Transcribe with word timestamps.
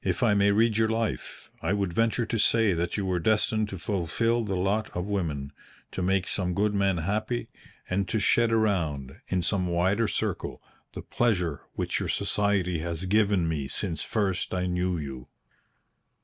"If 0.03 0.23
I 0.23 0.33
may 0.33 0.49
read 0.49 0.77
your 0.77 0.89
life, 0.89 1.51
I 1.61 1.73
would 1.73 1.93
venture 1.93 2.25
to 2.25 2.39
say 2.39 2.73
that 2.73 2.97
you 2.97 3.05
were 3.05 3.19
destined 3.19 3.69
to 3.69 3.77
fulfil 3.77 4.43
the 4.43 4.55
lot 4.55 4.89
of 4.97 5.05
women 5.05 5.51
to 5.91 6.01
make 6.01 6.25
some 6.27 6.55
good 6.55 6.73
man 6.73 6.97
happy, 6.97 7.49
and 7.87 8.07
to 8.07 8.17
shed 8.19 8.51
around, 8.51 9.21
in 9.27 9.43
some 9.43 9.67
wider 9.67 10.07
circle, 10.07 10.59
the 10.93 11.03
pleasure 11.03 11.61
which 11.75 11.99
your 11.99 12.09
society 12.09 12.79
has 12.79 13.05
given 13.05 13.47
me 13.47 13.67
since 13.67 14.01
first 14.03 14.55
I 14.55 14.65
knew 14.65 14.97
you." 14.97 15.27